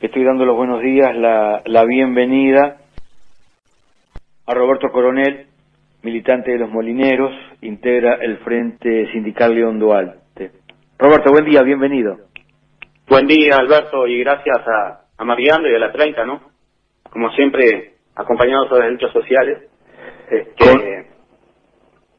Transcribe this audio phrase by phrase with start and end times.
[0.00, 2.76] Estoy dando los buenos días, la, la bienvenida
[4.46, 5.46] a Roberto Coronel,
[6.04, 7.32] militante de los Molineros,
[7.62, 10.52] integra el Frente Sindical León Duarte.
[10.98, 12.16] Roberto, buen día, bienvenido.
[13.08, 16.42] Buen día, Alberto, y gracias a, a Mariano y a la 30, ¿no?
[17.10, 19.68] Como siempre, acompañados de luchas sociales.
[20.30, 21.08] Este,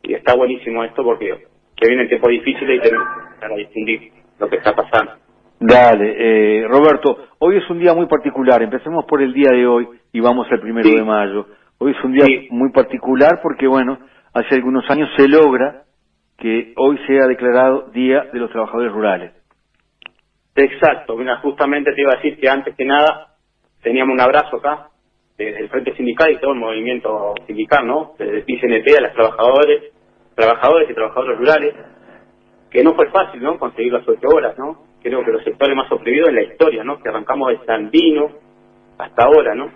[0.04, 1.46] y está buenísimo esto porque
[1.78, 3.08] que vienen tiempos difíciles y tenemos
[3.40, 5.14] que distinguir lo que está pasando.
[5.60, 8.64] Dale, eh, Roberto, hoy es un día muy particular.
[8.64, 11.48] Empecemos por el día de hoy y vamos al primero de mayo.
[11.80, 14.00] Hoy es un día muy particular porque, bueno,
[14.34, 15.84] hace algunos años se logra
[16.38, 19.34] que hoy sea declarado Día de los Trabajadores Rurales.
[20.56, 23.36] Exacto, mira, justamente te iba a decir que antes que nada
[23.84, 24.88] teníamos un abrazo acá
[25.38, 28.14] desde el Frente Sindical y todo el movimiento sindical, ¿no?
[28.18, 29.92] Desde el a los trabajadores,
[30.36, 31.76] trabajadores y trabajadoras rurales,
[32.72, 33.60] que no fue fácil, ¿no?
[33.60, 34.89] Conseguir las ocho horas, ¿no?
[35.02, 37.00] Creo que los sectores más oprimidos en la historia, ¿no?
[37.00, 38.32] Que arrancamos de Sandino
[38.98, 39.72] hasta ahora, ¿no?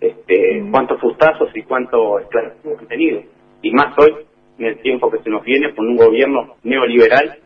[0.00, 0.70] Este, mm.
[0.70, 3.22] cuántos fustazos y cuánto esclavismo han tenido.
[3.62, 4.14] Y más hoy,
[4.58, 7.38] en el tiempo que se nos viene, con un gobierno neoliberal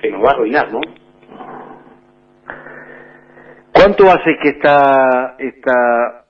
[0.00, 0.80] que nos va a arruinar, ¿no?
[3.72, 6.24] ¿Cuánto hace que está, está,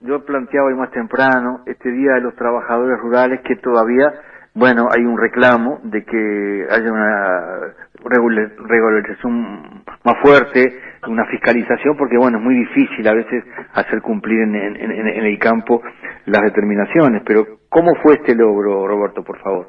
[0.00, 4.12] yo planteaba hoy más temprano, este Día de los Trabajadores Rurales que todavía
[4.54, 12.38] bueno, hay un reclamo de que haya una regularización más fuerte, una fiscalización, porque bueno,
[12.38, 15.82] es muy difícil a veces hacer cumplir en, el campo
[16.26, 17.22] las determinaciones.
[17.24, 19.68] Pero, ¿cómo fue este logro, Roberto, por favor?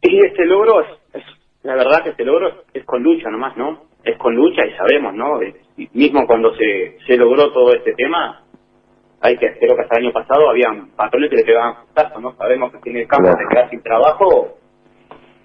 [0.00, 1.24] Y este logro, es,
[1.62, 3.84] la verdad que este logro es con lucha nomás, ¿no?
[4.04, 5.40] Es con lucha y sabemos, ¿no?
[5.92, 8.43] mismo cuando se, se logró todo este tema,
[9.24, 12.36] hay que, creo que hasta el año pasado habían patrones que le pegaban putazos, ¿no?
[12.36, 14.58] Sabemos que tiene el campo de quedar sin trabajo,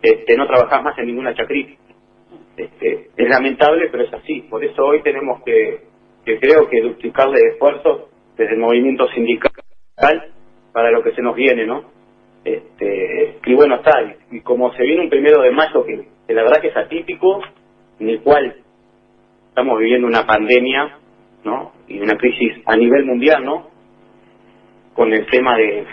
[0.02, 1.78] este, no trabajas más en ninguna chacrí.
[2.58, 4.42] Este, es lamentable, pero es así.
[4.50, 5.80] Por eso hoy tenemos que,
[6.26, 9.54] que creo que duplicarle esfuerzos desde el movimiento sindical
[10.74, 11.86] para lo que se nos viene, ¿no?
[12.44, 13.94] Este, y bueno, está,
[14.30, 17.40] y, como se viene un primero de mayo que, que la verdad que es atípico,
[18.02, 18.58] en el cual
[19.48, 20.98] estamos viviendo una pandemia,
[21.46, 21.72] ¿no?
[21.88, 23.79] Y una crisis a nivel mundial, ¿no?
[25.00, 25.88] Con el tema de,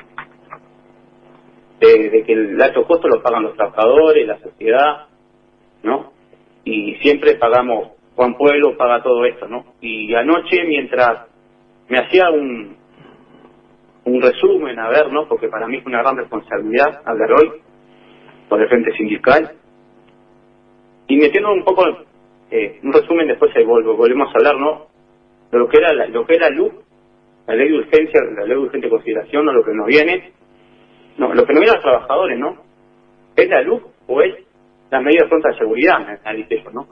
[1.78, 5.06] de, que el alto costo lo pagan los trabajadores, la sociedad,
[5.84, 6.12] ¿no?
[6.64, 9.64] Y siempre pagamos, Juan Pueblo paga todo esto, ¿no?
[9.80, 11.28] Y anoche, mientras
[11.88, 12.76] me hacía un,
[14.06, 15.28] un resumen, a ver, ¿no?
[15.28, 17.52] Porque para mí es una gran responsabilidad hablar hoy
[18.48, 19.52] por el Frente Sindical.
[21.06, 21.86] Y metiendo un poco,
[22.50, 24.88] eh, un resumen, después ahí volvemos a hablar, ¿no?
[25.52, 26.72] De lo que era la, lo que era luz
[27.46, 30.32] la ley de urgencia, la ley de urgente consideración, no lo que nos viene,
[31.18, 32.56] no, lo que nos viene a los trabajadores, ¿no?
[33.36, 34.34] ¿Es la luz o es
[34.90, 36.86] las medidas prontas de seguridad, yo, ¿no?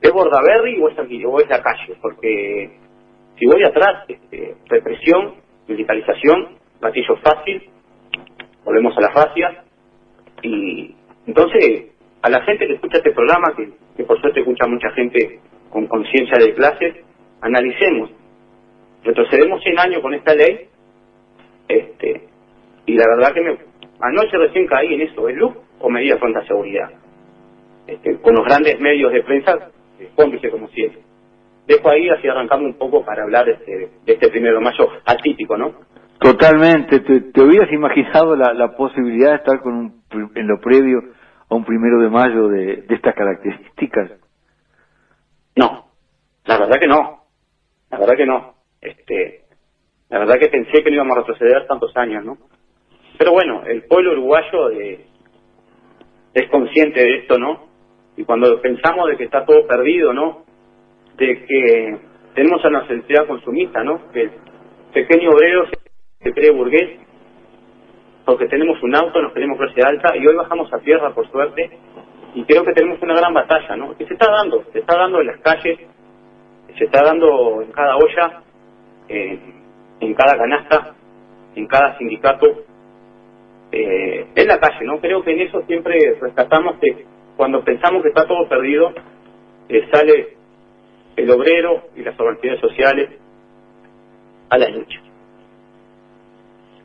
[0.00, 1.94] ¿Es Bordaberry o es, o es la calle?
[2.00, 2.70] Porque
[3.38, 5.34] si voy atrás, este, represión,
[5.68, 7.68] militarización, gatillo fácil,
[8.64, 9.64] volvemos a las racias,
[10.42, 10.94] y
[11.26, 11.92] entonces
[12.22, 15.40] a la gente que escucha este programa, que, por suerte escucha mucha gente
[15.70, 17.04] con conciencia de clase,
[17.40, 18.10] analicemos
[19.04, 20.68] retrocedemos 100 años con esta ley,
[21.68, 22.28] este,
[22.86, 23.58] y la verdad que me,
[24.00, 26.90] anoche recién caí en eso, ¿es luz o medida de seguridad?
[27.86, 29.70] Este, con los grandes medios de prensa,
[30.14, 31.00] cómplice como siempre.
[31.66, 34.88] Dejo ahí así arrancando un poco para hablar de este, de este primero de mayo
[35.04, 35.74] atípico, ¿no?
[36.18, 37.00] Totalmente.
[37.00, 40.98] ¿Te, hubieras imaginado la, la, posibilidad de estar con un, en lo previo
[41.48, 44.12] a un primero de mayo de, de estas características?
[45.56, 45.86] No,
[46.44, 47.24] la verdad que no.
[47.90, 48.59] La verdad que no.
[48.80, 49.42] Este,
[50.08, 52.38] la verdad que pensé que no íbamos a retroceder tantos años, ¿no?
[53.18, 55.04] Pero bueno, el pueblo uruguayo eh,
[56.32, 57.68] es consciente de esto, ¿no?
[58.16, 60.44] Y cuando pensamos de que está todo perdido, ¿no?
[61.16, 61.98] De que
[62.34, 64.10] tenemos a una sociedad consumista, ¿no?
[64.12, 64.30] Que el
[64.94, 65.66] pequeño obrero
[66.22, 66.98] se cree burgués,
[68.24, 71.70] porque tenemos un auto, nos queremos clase alta, y hoy bajamos a tierra, por suerte,
[72.34, 73.96] y creo que tenemos una gran batalla, ¿no?
[73.96, 75.78] Que se está dando, se está dando en las calles,
[76.78, 78.42] se está dando en cada olla,
[79.10, 80.94] en cada canasta,
[81.54, 82.46] en cada sindicato,
[83.72, 85.00] eh, en la calle, ¿no?
[85.00, 87.04] Creo que en eso siempre rescatamos que
[87.36, 88.92] cuando pensamos que está todo perdido,
[89.68, 90.36] eh, sale
[91.16, 93.10] el obrero y las organizaciones sociales
[94.48, 95.00] a la lucha.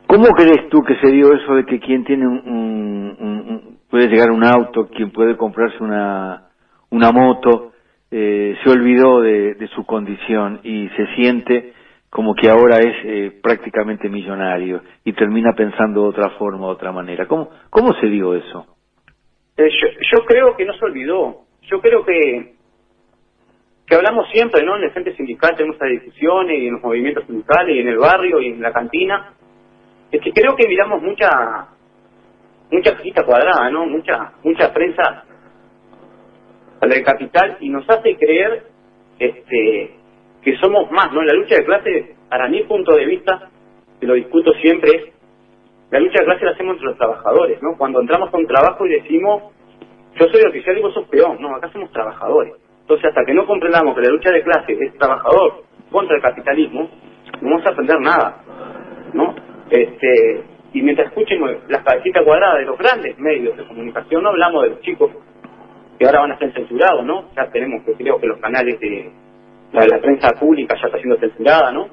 [0.06, 4.44] ¿Cómo crees tú que se dio eso de que quien tiene un, puede llegar un
[4.44, 6.50] auto, quien puede comprarse una,
[6.90, 7.72] moto,
[8.10, 11.72] eh, se olvidó de, su condición y se siente
[12.16, 16.90] como que ahora es eh, prácticamente millonario y termina pensando de otra forma, de otra
[16.90, 17.26] manera.
[17.26, 18.64] ¿Cómo, se dio eso?
[19.58, 19.68] Eh,
[20.10, 21.42] yo, creo que no se olvidó.
[21.70, 22.54] Yo creo que
[23.86, 24.78] que hablamos siempre, ¿no?
[24.78, 27.98] En el frente sindical tenemos estas discusiones y en los movimientos sindicales y en el
[27.98, 29.34] barrio y en la cantina,
[30.10, 31.68] es que creo que miramos mucha
[32.72, 33.84] mucha cita cuadrada, ¿no?
[33.84, 35.22] Mucha mucha prensa
[36.80, 38.62] a la capital y nos hace creer
[39.18, 40.05] este
[40.46, 41.24] que somos más, ¿no?
[41.24, 43.50] La lucha de clase, para mi punto de vista,
[43.98, 45.04] que lo discuto siempre, es
[45.90, 47.76] la lucha de clase la hacemos entre los trabajadores, ¿no?
[47.76, 49.42] Cuando entramos un trabajo y decimos,
[50.14, 52.54] yo soy oficial y vos sos peón, no, acá somos trabajadores.
[52.82, 56.90] Entonces, hasta que no comprendamos que la lucha de clase es trabajador contra el capitalismo,
[57.40, 58.36] no vamos a aprender nada,
[59.14, 59.34] ¿no?
[59.68, 60.44] Este,
[60.74, 64.70] y mientras escuchemos las cabecitas cuadradas de los grandes medios de comunicación, no hablamos de
[64.70, 65.10] los chicos
[65.98, 67.30] que ahora van a ser censurados, ¿no?
[67.34, 69.10] Ya tenemos que creo que los canales de
[69.84, 71.88] la, prensa pública ya está siendo censurada, ¿no?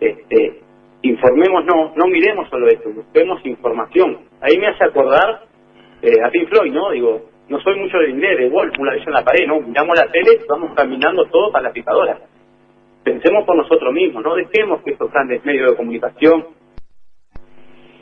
[0.00, 0.60] Este,
[1.02, 4.20] informemos, no, miremos solo esto, busquemos información.
[4.40, 5.42] Ahí me hace acordar
[6.00, 6.90] eh, a Pink Floyd, ¿no?
[6.90, 9.60] Digo, no soy mucho de inglés, de Wolf, una visión en la pared, ¿no?
[9.60, 12.18] Miramos la tele, vamos caminando todo para la picadora.
[13.04, 16.46] Pensemos por nosotros mismos, no dejemos que estos grandes medios de comunicación,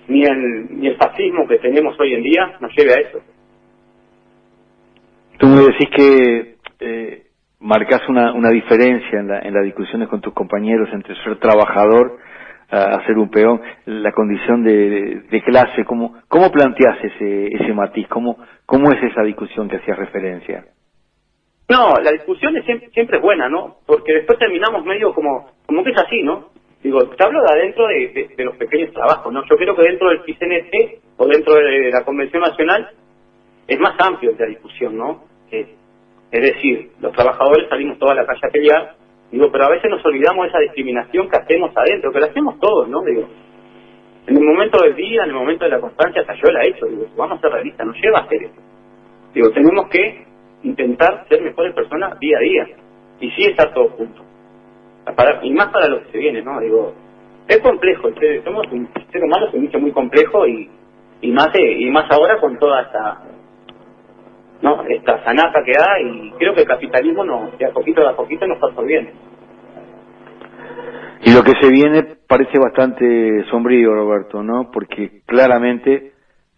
[0.09, 3.21] ni el, ni el fascismo que tenemos hoy en día, nos lleve a eso.
[5.39, 7.30] Tú me decís que eh,
[7.61, 12.19] marcas una, una diferencia en, la, en las discusiones con tus compañeros entre ser trabajador
[12.71, 18.07] a, ser un peón, la condición de, de clase, ¿cómo, cómo planteas ese, ese matiz?
[18.09, 20.65] ¿Cómo, ¿Cómo es esa discusión que hacías referencia?
[21.69, 23.79] No, la discusión es siempre, siempre es buena, ¿no?
[23.87, 26.51] Porque después terminamos medio como, como que es así, ¿no?
[26.83, 29.43] Digo, te hablo de adentro de, los pequeños trabajos, ¿no?
[29.49, 32.91] Yo creo que dentro del PCNT o dentro de la Convención Nacional
[33.69, 35.25] es más amplio la discusión, ¿no?
[35.53, 35.77] Eh,
[36.31, 38.94] es decir, los trabajadores salimos toda la calle a pelear
[39.31, 42.59] Digo, pero a veces nos olvidamos de esa discriminación que hacemos adentro, que la hacemos
[42.59, 43.00] todos, ¿no?
[43.03, 43.29] Digo,
[44.27, 46.69] en el momento del día, en el momento de la constancia, hasta yo la he
[46.71, 46.87] hecho.
[46.87, 48.61] Digo, vamos a ser realistas, nos lleva a hacer eso.
[49.32, 50.27] Digo, tenemos que
[50.65, 52.67] intentar ser mejores personas día a día.
[53.21, 54.25] Y sí estar todos juntos.
[55.43, 56.59] Y más para lo que se viene, ¿no?
[56.61, 56.93] Digo,
[57.47, 58.09] es complejo,
[58.44, 60.71] somos un ser humano es mucho muy complejo y,
[61.21, 63.23] y más y más ahora con toda esta
[64.62, 68.17] no esta sanata que hay y creo que el capitalismo no de a poquito a
[68.17, 69.11] poquito nos está bien.
[71.23, 76.12] Y lo que se viene parece bastante sombrío Roberto no porque claramente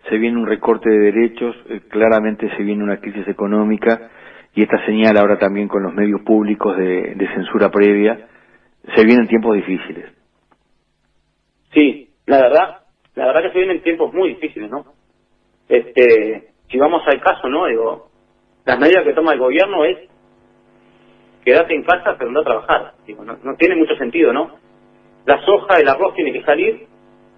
[0.09, 4.11] se viene un recorte de derechos eh, claramente se viene una crisis económica
[4.55, 8.29] y esta señal ahora también con los medios públicos de, de censura previa
[8.97, 10.07] se vienen tiempos difíciles.
[11.73, 12.79] Sí la verdad
[13.15, 14.87] la verdad que se vienen tiempos muy difíciles no
[15.69, 17.67] este si vamos al caso, ¿no?
[17.67, 18.09] Digo,
[18.65, 20.09] las medidas que toma el gobierno es
[21.45, 22.95] quedarte en casa pero no trabajar.
[23.07, 24.57] Digo, no, tiene mucho sentido, ¿no?
[25.27, 26.87] La soja, el arroz tiene que salir,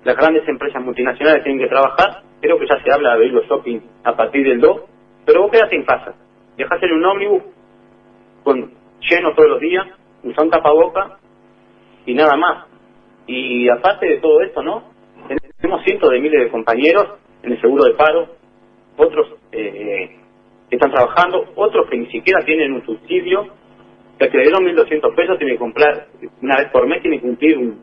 [0.04, 3.44] las grandes empresas multinacionales tienen que trabajar, creo que ya se habla de ir los
[3.46, 4.80] shopping a partir del 2,
[5.26, 6.14] pero vos quedate en casa,
[6.56, 7.42] dejás en un ómnibus
[8.44, 9.86] con lleno todos los días,
[10.22, 11.18] usa un tapaboca
[12.06, 12.66] y nada más.
[13.26, 14.84] Y aparte de todo esto, ¿no?
[15.56, 18.28] Tenemos cientos de miles de compañeros en el seguro de paro,
[18.96, 20.16] otros eh,
[20.68, 23.48] que están trabajando, otros que ni siquiera tienen un subsidio,
[24.18, 26.06] que le dieron 1.200 pesos tiene que comprar
[26.40, 27.82] una vez por mes, tiene que cumplir un,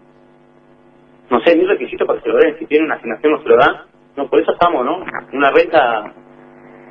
[1.30, 3.50] no sé, un requisito para que se lo den, si tiene una asignación no se
[3.50, 3.75] lo dan,
[4.16, 5.04] no, por eso estamos, ¿no?
[5.34, 6.13] Una renta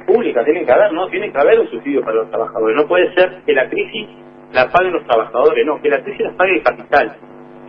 [0.07, 1.09] pública tiene que haber, ¿no?
[1.09, 4.09] Tiene que haber un subsidio para los trabajadores, no puede ser que la crisis
[4.53, 7.17] la paguen los trabajadores, no, que la crisis la pague el capital.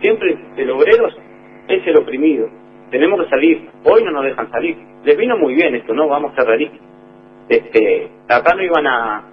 [0.00, 1.08] Siempre el obrero
[1.68, 2.48] es el oprimido,
[2.90, 6.08] tenemos que salir, hoy no nos dejan salir, les vino muy bien esto, ¿no?
[6.08, 6.80] Vamos a realistas.
[7.48, 9.24] Este, acá no iban a,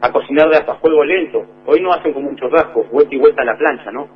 [0.00, 3.42] a cocinar de hasta fuego lento, hoy no hacen como un churrasco, vuelta y vuelta
[3.42, 4.08] a la plancha, ¿no?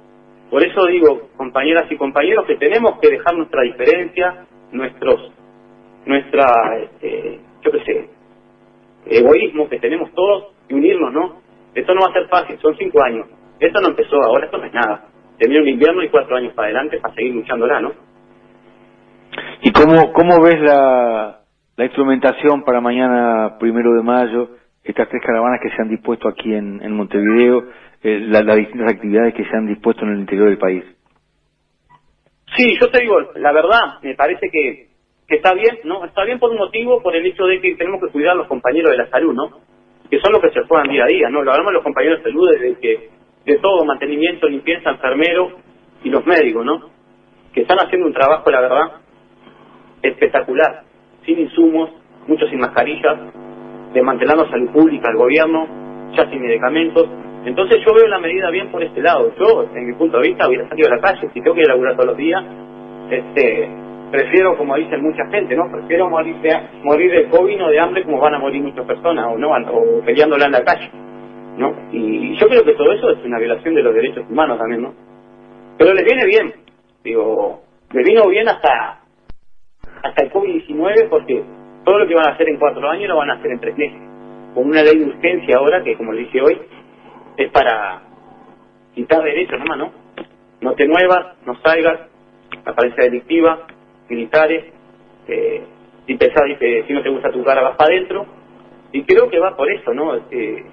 [0.51, 5.33] Por eso digo, compañeras y compañeros, que tenemos que dejar nuestra diferencia, nuestros,
[6.07, 8.11] nuestra, este, yo qué sé,
[9.07, 11.41] egoísmo que tenemos todos y unirnos, ¿no?
[11.75, 13.27] Esto no va a ser fácil, son cinco años.
[13.61, 15.07] Esto no empezó ahora, esto no es nada.
[15.39, 17.93] Termina un invierno y cuatro años para adelante para seguir luchándola, ¿no?
[19.63, 21.41] ¿Y cómo, cómo ves la,
[21.77, 24.51] la instrumentación para mañana, primero de mayo,
[24.83, 27.65] estas tres caravanas que se han dispuesto aquí en, Montevideo,
[28.03, 30.85] eh, las distintas actividades que se han dispuesto en el interior del país?
[32.57, 34.89] Sí, yo te digo, la verdad, me parece que,
[35.29, 36.05] está bien, ¿no?
[36.05, 38.49] Está bien por un motivo, por el hecho de que tenemos que cuidar a los
[38.49, 39.61] compañeros de la salud, ¿no?
[40.11, 41.43] Que son los que se juegan día a día, ¿no?
[41.43, 43.11] Lo hablamos de los compañeros de salud desde que,
[43.45, 45.53] de todo, mantenimiento, limpieza, enfermero
[46.03, 46.91] y los médicos, ¿no?
[47.53, 49.00] Que están haciendo un trabajo, la verdad,
[50.03, 50.83] espectacular,
[51.25, 51.91] sin insumos,
[52.27, 53.19] muchos sin mascarillas,
[53.93, 55.67] desmantelando salud pública, el gobierno,
[56.17, 57.09] ya sin medicamentos.
[57.45, 59.33] Entonces yo veo la medida bien por este lado.
[59.39, 61.95] Yo, en mi punto de vista, hubiera salido a la calle, si tengo que laburar
[61.95, 62.45] todos los días,
[63.11, 63.69] este,
[64.11, 65.71] prefiero, como dicen mucha gente, ¿no?
[65.71, 66.51] Prefiero morir de,
[66.83, 70.01] morir de COVID o de hambre como van a morir muchas personas, o no, o
[70.05, 70.91] peleándola en la calle.
[71.57, 71.75] ¿no?
[71.93, 74.95] Y yo creo que todo eso es una violación de los derechos humanos también, ¿no?
[75.77, 76.53] Pero les viene bien,
[77.05, 79.00] digo, les vino bien hasta
[80.03, 81.43] hasta el COVID-19 porque
[81.85, 83.77] todo lo que van a hacer en cuatro años lo van a hacer en tres
[83.77, 84.01] meses.
[84.55, 86.59] Con una ley de urgencia ahora que, como le dije hoy,
[87.37, 88.03] es para
[88.95, 89.93] quitar derechos nomás, ¿no?
[90.61, 92.01] No te muevas, no salgas,
[92.65, 93.67] apariencia delictiva,
[94.09, 94.73] militares,
[95.29, 95.63] eh,
[96.07, 98.27] si pensás, dice, si no te gusta tu cara vas para adentro,
[98.93, 100.17] y creo que va por eso, ¿no?
[100.31, 100.65] Eh,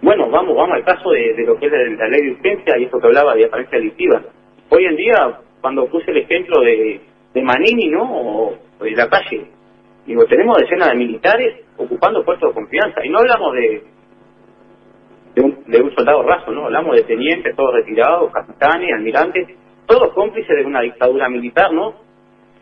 [0.00, 2.98] bueno, vamos, vamos al caso de, lo que es la, ley de urgencia y eso
[2.98, 4.22] que hablaba de apariencia delictiva.
[4.70, 7.00] Hoy en día, cuando puse el ejemplo de,
[7.34, 8.02] de Manini, ¿no?
[8.04, 9.46] O, de la calle,
[10.06, 13.82] digo, tenemos decenas de militares ocupando puestos de confianza y no hablamos de
[15.34, 16.66] de un, de un soldado raso, ¿no?
[16.66, 19.48] Hablamos de tenientes, todos retirados, capitanes, almirantes,
[19.86, 21.94] todos cómplices de una dictadura militar, ¿no?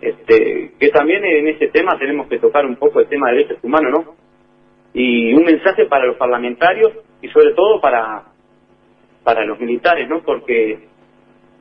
[0.01, 3.59] Este, que también en ese tema tenemos que tocar un poco el tema de derechos
[3.63, 4.15] humanos, ¿no?
[4.95, 8.25] Y un mensaje para los parlamentarios y sobre todo para,
[9.23, 10.23] para los militares, ¿no?
[10.23, 10.89] Porque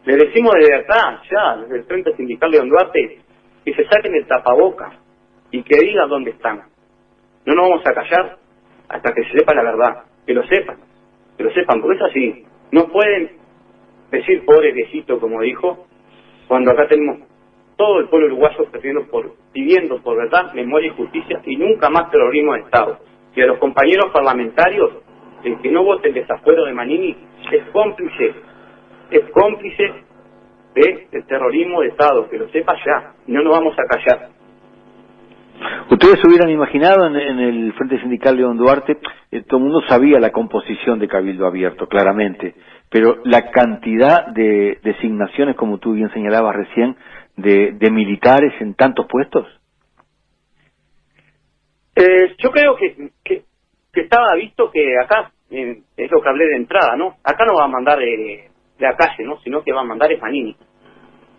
[0.05, 3.20] le decimos desde acá, ya, desde el Frente Sindical Don Duarte,
[3.63, 4.93] que se saquen el tapabocas
[5.51, 6.63] y que digan dónde están.
[7.46, 8.38] No nos vamos a callar
[8.89, 10.77] hasta que se sepa la verdad, que lo sepan,
[11.38, 12.46] que lo sepan, porque es así.
[12.72, 13.31] No pueden
[14.12, 15.88] decir pobre viejito, como dijo,
[16.48, 17.20] cuando acá tenemos
[17.77, 22.12] todo el pueblo uruguayo pidiendo por, pidiendo por verdad, memoria y justicia y nunca más
[22.12, 23.00] terrorismo de Estado.
[23.36, 24.91] Y a los compañeros parlamentarios,
[25.43, 27.15] el que no vote el desafuero de Manini
[27.51, 28.36] es cómplice,
[29.12, 29.94] es cómplice
[30.74, 34.30] de, del terrorismo de Estado, que lo sepa ya, no nos vamos a callar.
[35.91, 38.98] Ustedes hubieran imaginado en, el Frente Sindical de Don Duarte,
[39.32, 42.56] eh, todo el mundo sabía la composición de Cabildo Abierto, claramente,
[42.89, 46.96] pero la cantidad de designaciones, como tú bien señalabas recién,
[47.36, 49.46] de, de militares en tantos puestos.
[51.96, 53.44] Eh, yo creo que, que,
[53.94, 57.18] estaba visto que acá, es lo que hablé de entrada, ¿no?
[57.24, 58.50] Acá no va a mandar de,
[58.81, 59.39] de la calle, ¿no?
[59.41, 60.55] Sino que va a mandar es Manini.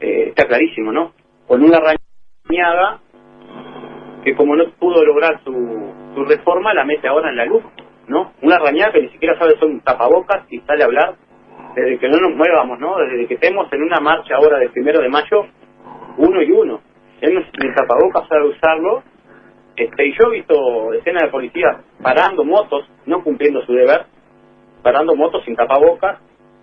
[0.00, 1.12] Eh, está clarísimo, ¿no?
[1.46, 3.00] Con una rañada
[4.24, 5.52] que como no pudo lograr su,
[6.14, 7.64] su reforma, la mete ahora en la luz,
[8.06, 8.32] ¿no?
[8.42, 11.16] Una rañada que ni siquiera sabe son tapabocas y sale a hablar
[11.74, 12.96] desde que no nos muevamos, ¿no?
[12.98, 15.46] Desde que estemos en una marcha ahora del primero de mayo,
[16.18, 16.80] uno y uno.
[17.20, 19.02] Él no tapabocas sabe usarlo,
[19.76, 24.06] este, y yo he visto decenas de policías parando motos, no cumpliendo su deber,
[24.82, 26.20] parando motos sin tapabocas,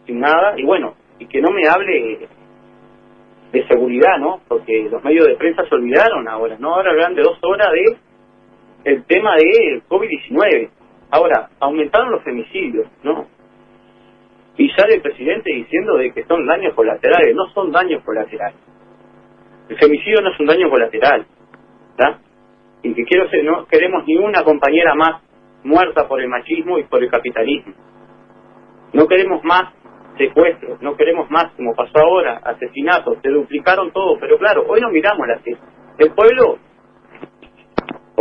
[0.10, 2.28] sin nada, y bueno, y que no me hable
[3.52, 4.42] de seguridad, ¿no?
[4.48, 6.74] Porque los medios de prensa se olvidaron ahora, ¿no?
[6.74, 10.70] Ahora hablan de dos horas de el tema del COVID-19.
[11.12, 13.28] Ahora, aumentaron los femicidios, ¿no?
[14.58, 17.36] Y sale el presidente diciendo de que son daños colaterales.
[17.36, 18.60] No son daños colaterales.
[19.70, 21.26] El femicidio no es un daño colateral,
[21.92, 22.20] ¿está?
[22.82, 25.22] Y que quiero ser, no queremos ni una compañera más
[25.64, 27.74] muerta por el machismo y por el capitalismo.
[28.94, 29.74] No queremos más
[30.20, 34.90] secuestros, no queremos más, como pasó ahora, asesinatos, se duplicaron todo, pero claro, hoy no
[34.90, 35.40] miramos la
[35.98, 36.60] El pueblo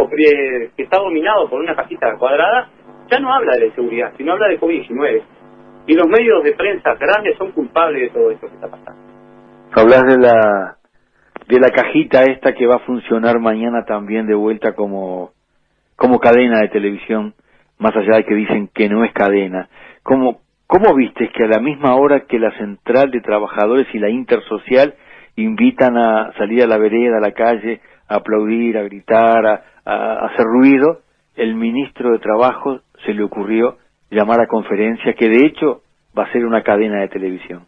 [0.07, 2.71] que está dominado por una casita cuadrada
[3.11, 5.23] ya no habla de seguridad, sino habla de COVID-19.
[5.87, 9.01] Y los medios de prensa grandes son culpables de todo esto que está pasando.
[9.73, 10.77] Hablas de la
[11.49, 15.33] de la cajita esta que va a funcionar mañana también de vuelta como
[15.97, 17.35] como cadena de televisión,
[17.79, 19.69] más allá de que dicen que no es cadena.
[20.03, 24.11] ¿Cómo, cómo viste que a la misma hora que la central de trabajadores y la
[24.11, 24.95] intersocial
[25.35, 30.45] invitan a salir a la vereda, a la calle, a aplaudir, a gritar, a, hacer
[30.45, 31.01] ruido,
[31.37, 33.79] el ministro de Trabajo se le ocurrió
[34.11, 35.81] llamar a conferencia, que de hecho
[36.17, 37.65] va a ser una cadena de televisión.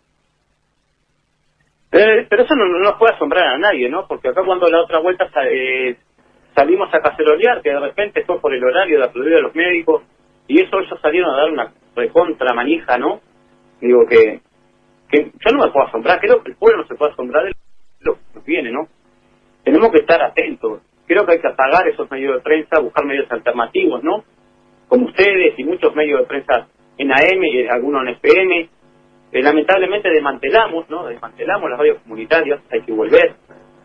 [1.92, 4.07] Eh, pero eso no, nos puede asombrar a nadie, ¿no?
[4.07, 5.97] Porque acá cuando la otra vuelta eh,
[6.54, 10.02] salimos a cacerolear, que de repente fue por el horario de aplaudir a los médicos,
[10.47, 13.20] y eso ellos salieron a dar una recontra manija, ¿no?
[13.80, 14.40] Digo que,
[15.09, 17.52] que yo no me puedo asombrar, creo que el pueblo no se puede asombrar de
[18.00, 18.88] lo que nos viene, ¿no?
[19.64, 23.30] Tenemos que estar atentos, creo que hay que apagar esos medios de prensa, buscar medios
[23.32, 24.25] alternativos, ¿no?
[24.88, 26.68] Como ustedes y muchos medios de prensa
[26.99, 28.68] en AM y algunos en FM.
[29.32, 31.06] Eh, lamentablemente desmantelamos, ¿no?
[31.06, 33.35] Desmantelamos las radios comunitarias, hay que volver,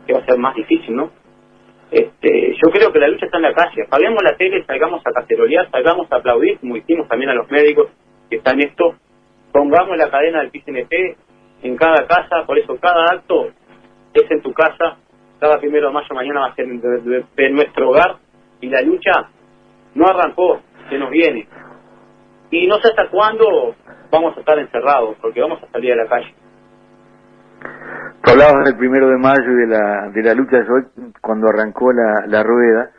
[0.06, 1.12] que va a ser más difícil, ¿no?
[1.90, 3.84] Este, yo creo que la lucha está en la calle.
[3.88, 7.90] Apaguemos la tele, salgamos a cacerolear, salgamos a aplaudir, como hicimos también a los médicos
[8.52, 8.96] en esto.
[9.52, 11.18] Pongamos la cadena del PCNP
[11.64, 13.48] en cada casa, por eso cada acto
[14.14, 14.98] es en tu casa,
[15.40, 18.18] cada primero de mayo mañana va a ser de, nuestro hogar
[18.62, 19.12] y la lucha
[19.96, 21.48] no arrancó, se nos viene.
[22.52, 23.76] Y no sé hasta cuándo
[24.12, 26.34] vamos a estar encerrados, porque vamos a salir a la calle.
[28.24, 31.48] Tú hablabas del primero de mayo y de la, de la lucha de hoy, cuando
[31.50, 32.92] arrancó la, la rueda.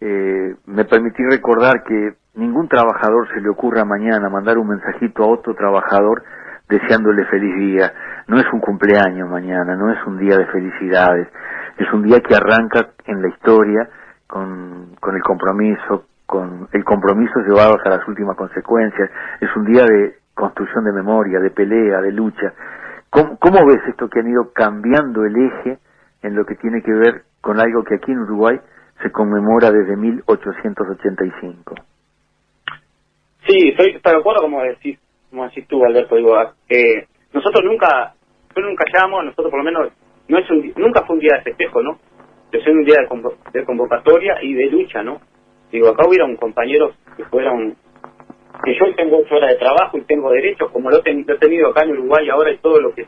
[0.00, 5.28] Eh, me permití recordar que ningún trabajador se le ocurra mañana mandar un mensajito a
[5.28, 6.22] otro trabajador
[6.68, 7.92] deseándole feliz día.
[8.28, 11.28] No es un cumpleaños mañana, no es un día de felicidades,
[11.76, 13.88] es un día que arranca en la historia
[14.26, 19.10] con, el compromiso, con el compromiso llevado hasta las últimas consecuencias.
[19.40, 22.54] Es un día de construcción de memoria, de pelea, de lucha.
[23.10, 25.78] ¿Cómo, ¿Cómo, ves esto que han ido cambiando el eje
[26.22, 28.58] en lo que tiene que ver con algo que aquí en Uruguay
[29.02, 31.91] se conmemora desde 1885?
[33.46, 34.98] Sí, estoy, de acuerdo como decís,
[35.30, 36.16] como decís tú, Alberto.
[36.16, 36.36] Digo,
[36.68, 38.14] eh, nosotros nunca,
[38.48, 39.92] nosotros nunca llamamos, nosotros por lo menos,
[40.28, 41.98] no es un, nunca fue un día de festejo, ¿no?
[42.52, 42.96] Es un día
[43.52, 45.20] de, convocatoria y de lucha, ¿no?
[45.70, 47.74] Digo, acá hubiera un compañero que fuera un...
[48.64, 51.82] Que yo tengo ocho horas de trabajo y tengo derechos, como lo, he tenido acá
[51.82, 53.06] en Uruguay ahora y todo lo que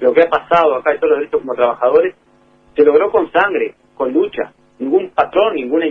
[0.00, 2.16] lo que ha pasado acá y todos los derechos como trabajadores,
[2.74, 4.52] se logró con sangre, con lucha.
[4.78, 5.86] Ningún patrón, ninguna,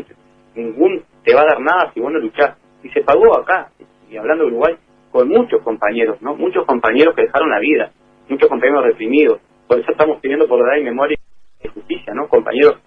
[0.55, 2.57] ningún te va a dar nada si vos no luchás.
[2.93, 3.69] Se pagó acá,
[4.09, 4.75] y hablando de Uruguay,
[5.11, 6.35] con muchos compañeros, ¿no?
[6.35, 7.91] Muchos compañeros que dejaron la vida,
[8.27, 9.39] muchos compañeros reprimidos.
[9.67, 11.17] Por eso estamos pidiendo por la y memoria
[11.63, 12.27] y justicia, ¿no?
[12.27, 12.79] Compañeros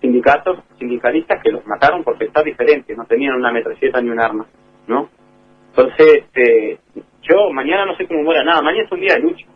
[0.00, 4.46] sindicatos, sindicalistas que los mataron por pensar diferente, no tenían una metralleta ni un arma,
[4.86, 5.08] ¿no?
[5.70, 6.78] Entonces, este,
[7.22, 9.46] yo mañana no sé cómo muera nada, mañana es un día de lucha.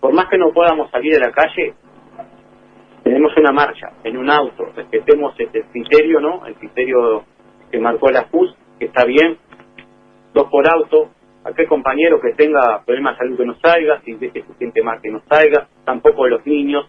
[0.00, 1.74] Por más que no podamos salir de la calle,
[3.02, 6.46] tenemos una marcha en un auto, respetemos este criterio, ¿no?
[6.46, 7.24] El criterio
[7.70, 9.38] que marcó la FUS, que está bien,
[10.34, 11.10] dos por auto,
[11.44, 14.82] aquel compañero que tenga problemas de salud que no salga, si ve que se siente
[14.82, 16.86] mal que no salga, tampoco los niños,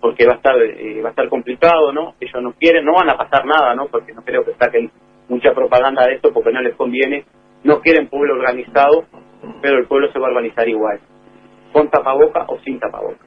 [0.00, 2.14] porque va a estar eh, va a estar complicado, ¿no?
[2.20, 3.86] Ellos no quieren, no van a pasar nada, ¿no?
[3.86, 4.90] Porque no creo que saquen
[5.28, 7.24] mucha propaganda de esto porque no les conviene.
[7.64, 9.06] No quieren pueblo organizado,
[9.60, 11.00] pero el pueblo se va a organizar igual,
[11.72, 13.24] con tapaboca o sin tapaboca.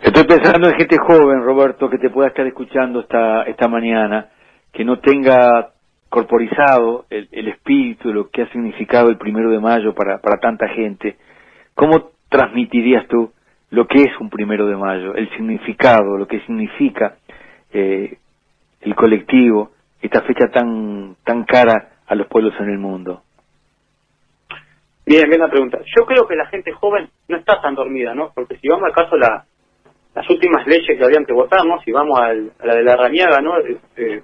[0.00, 4.30] Estoy pensando en gente joven, Roberto, que te pueda estar escuchando esta esta mañana,
[4.72, 5.73] que no tenga
[6.14, 10.68] corporizado el, el espíritu lo que ha significado el primero de mayo para, para tanta
[10.68, 11.16] gente,
[11.74, 13.32] ¿cómo transmitirías tú
[13.70, 17.16] lo que es un primero de mayo, el significado, lo que significa
[17.72, 18.18] eh,
[18.82, 23.22] el colectivo, esta fecha tan, tan cara a los pueblos en el mundo?
[25.04, 25.78] Bien, bien la pregunta.
[25.96, 28.30] Yo creo que la gente joven no está tan dormida, ¿no?
[28.32, 29.44] Porque si vamos al caso la,
[30.14, 31.80] las últimas leyes que habían que votar, ¿no?
[31.80, 32.32] Si vamos a
[32.64, 33.54] la de la Raniaga, ¿no?
[33.60, 34.22] del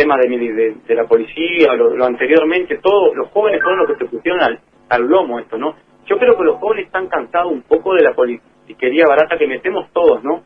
[0.00, 5.02] tema de, la policía, lo, anteriormente, todos los jóvenes fueron los que se pusieron al,
[5.02, 5.74] lomo esto, ¿no?
[6.06, 9.92] Yo creo que los jóvenes están cansados un poco de la politiquería barata que metemos
[9.92, 10.42] todos, ¿no?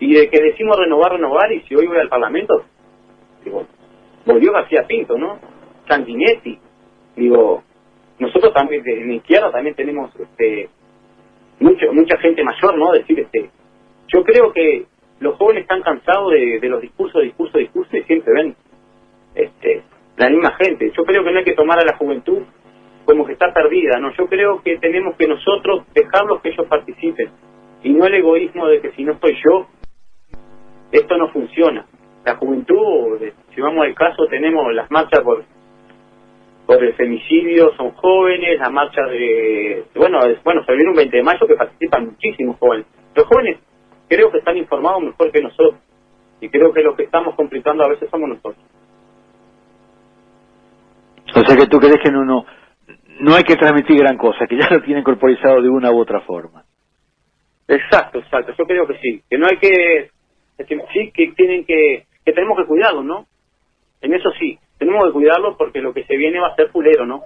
[0.00, 2.64] Y de que decimos renovar, renovar, y si hoy voy al Parlamento,
[3.44, 3.66] digo,
[4.26, 5.38] volvió García Pinto, ¿no?
[5.88, 6.58] Sanguinetti,
[7.14, 7.62] digo,
[8.18, 10.68] nosotros también, de, izquierda también tenemos este
[11.60, 12.92] mucho, mucha gente mayor, ¿no?
[12.92, 13.48] Decir, este,
[14.08, 14.86] yo creo que
[15.20, 18.56] los jóvenes están cansados de los discursos, discursos, discursos y siempre ven
[19.38, 19.82] este,
[20.16, 20.92] la misma gente.
[20.96, 22.42] Yo creo que no hay que tomar a la juventud
[23.04, 24.12] como que está perdida, ¿no?
[24.12, 27.30] Yo creo que tenemos que nosotros dejarlos que ellos participen
[27.82, 29.66] y no el egoísmo de que si no estoy yo,
[30.92, 31.86] esto no funciona.
[32.24, 33.18] La juventud,
[33.54, 35.44] si vamos al caso, tenemos las marchas por
[36.68, 41.22] por el femicidio, son jóvenes, la marcha de, bueno, bueno, se viene un 20 de
[41.22, 42.84] mayo que participan muchísimos jóvenes.
[43.14, 43.58] Los jóvenes
[44.06, 45.80] creo que están informados mejor que nosotros.
[46.42, 48.62] Y creo que lo que estamos complicando a veces somos nosotros.
[51.34, 52.44] O sea que tú crees que no, no,
[53.20, 56.20] no hay que transmitir gran cosa, que ya lo tienen corporizado de una u otra
[56.20, 56.64] forma.
[57.66, 58.54] Exacto, exacto.
[58.56, 59.22] Yo creo que sí.
[59.28, 60.10] Que no hay que,
[60.56, 63.26] que sí, que tienen que, que tenemos que cuidarlo, ¿no?
[64.00, 67.04] En eso sí, tenemos que cuidarlo porque lo que se viene va a ser fulero,
[67.04, 67.24] ¿no?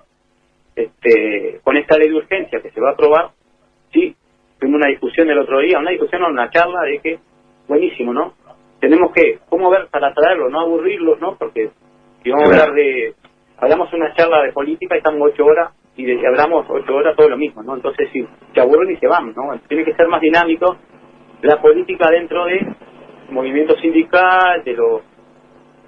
[0.74, 3.30] Este, con esta ley de urgencia que se va a aprobar,
[3.92, 4.16] sí,
[4.58, 7.18] tuvimos una discusión el otro día, una discusión, una charla de que,
[7.68, 8.34] buenísimo, ¿no?
[8.80, 10.48] Tenemos que, ¿cómo ver para traerlo?
[10.48, 11.36] No aburrirlos, ¿no?
[11.36, 11.70] Porque
[12.22, 13.01] si vamos a hablar de,
[14.62, 17.74] política y estamos ocho horas y hablamos ocho horas todo lo mismo, ¿no?
[17.74, 19.58] Entonces, si se aburren y se van, ¿no?
[19.68, 20.76] Tiene que ser más dinámico
[21.42, 22.60] la política dentro de
[23.30, 25.02] movimiento sindical, de lo,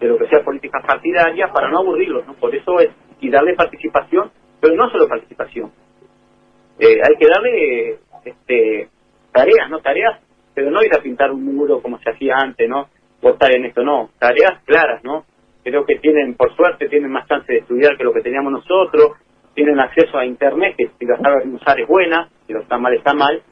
[0.00, 2.34] de lo que sea políticas partidarias, para no aburrirlos, ¿no?
[2.34, 5.70] Por eso es, y darle participación, pero no solo participación.
[6.78, 8.88] Eh, hay que darle este,
[9.32, 9.80] tareas, ¿no?
[9.80, 10.20] Tareas,
[10.54, 12.88] pero no ir a pintar un muro como se hacía antes, ¿no?
[13.22, 14.10] Votar en esto, no.
[14.18, 15.24] Tareas claras, ¿no?
[15.64, 19.12] Creo que tienen, por suerte, tienen más chance de estudiar que lo que teníamos nosotros,
[19.54, 22.92] tienen acceso a Internet, que si lo saben usar es buena, si lo está mal
[22.92, 23.42] está mal.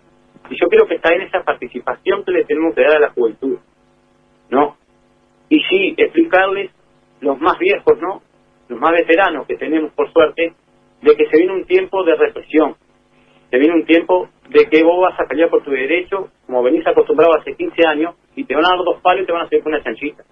[0.50, 3.10] Y yo creo que está en esa participación que le tenemos que dar a la
[3.10, 3.58] juventud,
[4.50, 4.76] ¿no?
[5.48, 6.70] Y sí, explicarles
[7.20, 8.22] los más viejos, ¿no?
[8.68, 10.52] Los más veteranos que tenemos, por suerte,
[11.00, 12.76] de que se viene un tiempo de represión,
[13.50, 16.86] se viene un tiempo de que vos vas a pelear por tu derecho, como venís
[16.86, 19.44] acostumbrado hace 15 años, y te van a dar dos palos y te van a
[19.44, 20.24] hacer con una chanchita.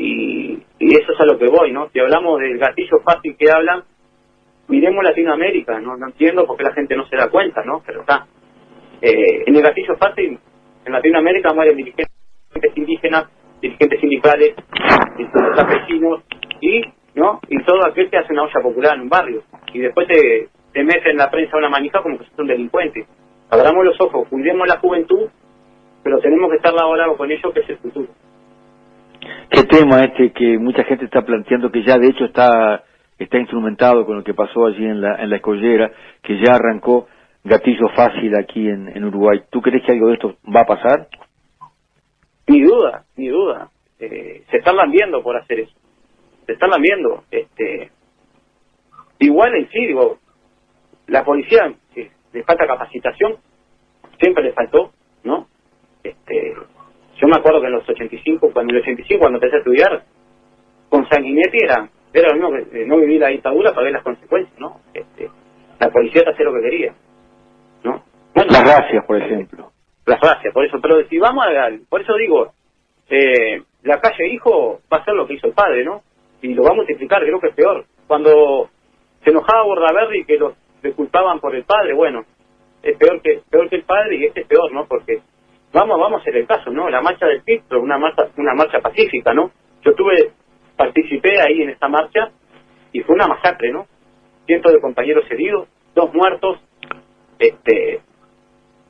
[0.00, 1.88] Y, y eso es a lo que voy, ¿no?
[1.90, 3.82] Si hablamos del gatillo fácil que hablan,
[4.68, 5.96] miremos Latinoamérica, ¿no?
[5.96, 7.82] No entiendo por qué la gente no se da cuenta, ¿no?
[7.84, 8.26] Pero está.
[9.02, 10.38] Eh, en el gatillo fácil,
[10.84, 12.08] en Latinoamérica mueren dirigentes
[12.76, 13.24] indígenas,
[13.60, 14.54] dirigentes sindicales,
[15.16, 16.22] distintos campesinos
[16.60, 16.82] y,
[17.14, 17.40] ¿no?
[17.48, 19.42] Y todo aquel que hace una olla popular en un barrio.
[19.72, 23.04] Y después te, te mete en la prensa una manija como que sos un delincuente.
[23.50, 25.28] Abramos los ojos, cuidemos la juventud,
[26.04, 28.08] pero tenemos que estar lado con ellos, que es el futuro.
[29.50, 32.84] Qué tema este que mucha gente está planteando, que ya de hecho está
[33.18, 35.90] está instrumentado con lo que pasó allí en la, en la escollera,
[36.22, 37.08] que ya arrancó
[37.42, 39.42] gatillo fácil aquí en, en Uruguay.
[39.50, 41.08] ¿Tú crees que algo de esto va a pasar?
[42.46, 43.70] Ni duda, ni duda.
[43.98, 45.72] Eh, se están lambiendo por hacer eso.
[46.46, 47.24] Se están lambiendo.
[47.30, 47.90] Este,
[49.18, 50.18] igual en sí, digo,
[51.08, 53.36] la policía eh, le falta capacitación,
[54.20, 54.92] siempre le faltó,
[55.24, 55.48] ¿no?
[56.02, 56.54] Este,
[57.20, 60.02] yo me acuerdo que en los 85, cuando en el 85, cuando empecé a estudiar,
[60.88, 64.02] con Sanguinetti era, era lo mismo que eh, no vivir la dictadura para ver las
[64.02, 64.80] consecuencias, ¿no?
[64.94, 65.28] Este,
[65.80, 66.94] la policía hacía lo que quería,
[67.84, 68.02] ¿no?
[68.34, 69.72] las gracias, por ejemplo.
[70.06, 72.52] Las gracias, por eso, pero si vamos a, por eso digo,
[73.10, 76.02] eh, la calle hijo va a ser lo que hizo el padre, ¿no?
[76.40, 77.84] Y lo va a multiplicar, creo que es peor.
[78.06, 78.70] Cuando
[79.24, 82.24] se enojaba Bordaberry que los le culpaban por el padre, bueno,
[82.82, 84.86] es peor que peor que el padre y este es peor, ¿no?
[84.86, 85.20] Porque
[85.72, 86.88] vamos vamos a hacer el caso, ¿no?
[86.88, 89.50] La marcha del Pistro, una marcha una marcha pacífica, ¿no?
[89.84, 90.32] Yo tuve
[90.76, 92.30] participé ahí en esta marcha
[92.92, 93.86] y fue una masacre, ¿no?
[94.46, 96.60] Cientos de compañeros heridos, dos muertos,
[97.38, 98.00] este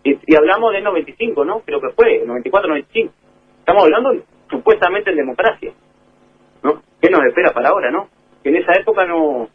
[0.05, 1.61] y, hablamos de 95, ¿no?
[1.61, 3.13] Creo que fue, 94, 95.
[3.59, 5.73] Estamos hablando supuestamente en democracia,
[6.63, 6.83] ¿no?
[7.01, 8.09] ¿Qué nos espera para ahora, no?
[8.43, 9.49] Que en esa época no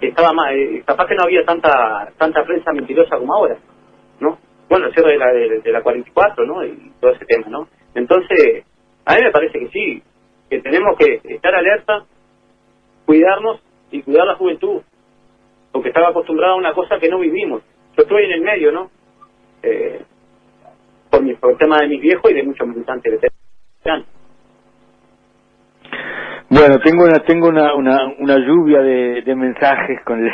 [0.00, 3.58] estaba más, eh, capaz que no había tanta tanta prensa mentirosa como ahora,
[4.18, 4.38] ¿no?
[4.70, 6.64] Bueno, el de la, de, la 44, ¿no?
[6.64, 7.68] Y todo ese tema, ¿no?
[7.92, 8.64] Entonces,
[9.04, 10.02] a mí me parece que sí,
[10.48, 12.04] que tenemos que estar alerta,
[13.04, 14.80] cuidarnos y cuidar la juventud,
[15.72, 17.64] porque estaba acostumbrada a una cosa que no vivimos.
[17.96, 18.90] Yo estoy en el medio, ¿no?
[19.64, 20.02] Eh,
[21.10, 23.28] por, mi, por el tema de mis viejos y de muchos militantes de
[26.48, 30.32] bueno, tengo una tengo una, una, una lluvia de, de mensajes con el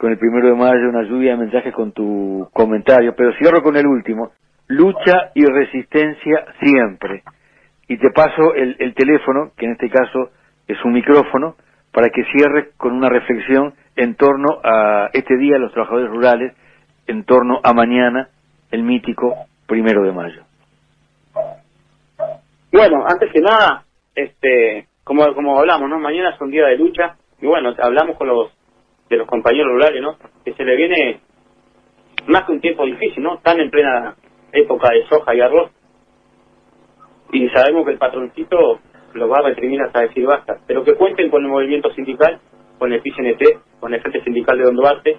[0.00, 3.76] con el primero de mayo, una lluvia de mensajes con tu comentario, pero cierro con
[3.76, 4.30] el último.
[4.66, 7.22] Lucha y resistencia siempre.
[7.86, 10.30] Y te paso el, el teléfono, que en este caso
[10.66, 11.56] es un micrófono,
[11.92, 16.54] para que cierres con una reflexión en torno a este día de los trabajadores rurales,
[17.06, 18.28] en torno a mañana,
[18.70, 19.34] el mítico
[19.66, 20.42] primero de mayo.
[22.72, 23.84] Bueno, antes que nada,
[24.14, 25.98] este, como, como hablamos, ¿no?
[25.98, 28.59] Mañana es un día de lucha y bueno, hablamos con los
[29.10, 30.16] de los compañeros rurales, ¿no?
[30.44, 31.20] Que se le viene
[32.28, 33.34] más que un tiempo difícil, ¿no?
[33.34, 34.14] Están en plena
[34.52, 35.70] época de soja y arroz
[37.32, 38.80] y sabemos que el patroncito
[39.12, 42.40] lo va a reprimir hasta decir basta, pero que cuenten con el movimiento sindical,
[42.78, 45.18] con el PCNT, con el Frente Sindical de Don Duarte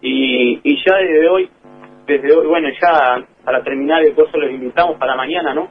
[0.00, 1.50] y, y ya desde hoy,
[2.06, 5.68] desde hoy, bueno, ya para terminar el curso los invitamos para mañana, ¿no?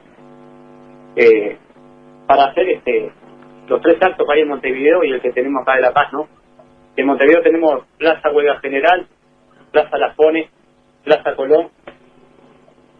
[1.16, 1.56] Eh,
[2.26, 3.12] para hacer este
[3.68, 6.12] los tres actos que hay en Montevideo y el que tenemos acá de La Paz,
[6.12, 6.28] ¿no?
[6.96, 9.06] En Montevideo tenemos Plaza Huelga General,
[9.72, 10.48] Plaza La Pone,
[11.02, 11.70] Plaza Colón,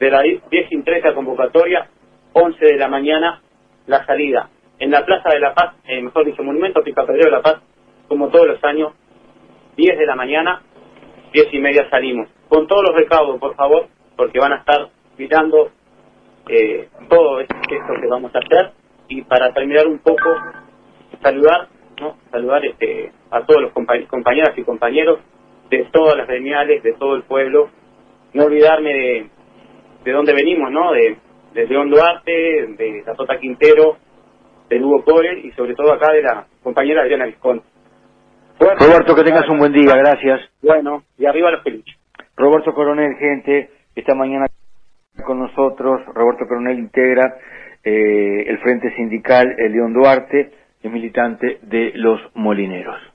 [0.01, 1.89] de la 10 y 13 convocatoria,
[2.33, 3.41] 11 de la mañana
[3.87, 4.51] la salida.
[4.81, 7.63] En la Plaza de La Paz, eh, mejor dicho, Monumento Picapedrero de La Paz,
[8.09, 8.93] como todos los años,
[9.77, 10.63] 10 de la mañana,
[11.33, 12.29] 10 y media salimos.
[12.49, 15.71] Con todos los recaudos, por favor, porque van a estar mirando
[16.49, 18.73] eh, todo esto que vamos a hacer
[19.09, 20.31] y para terminar un poco
[21.23, 21.69] saludar
[22.01, 25.21] no saludar este a todos los compañeras y compañeros
[25.71, 27.71] de todas las gremiales de todo el pueblo.
[28.33, 29.27] No olvidarme de,
[30.05, 31.17] de dónde venimos no de,
[31.55, 33.97] de León Duarte de la Tota Quintero
[34.69, 37.67] de Hugo Core y sobre todo acá de la compañera Adriana Visconti.
[38.59, 40.41] Roberto que tengas un buen día gracias.
[40.63, 41.97] Bueno y arriba los peluches.
[42.37, 44.47] Roberto Coronel gente esta mañana
[45.25, 47.37] con nosotros Roberto Coronel integra
[47.85, 50.51] eh, el Frente Sindical el León Duarte,
[50.89, 53.14] militante de los Molineros.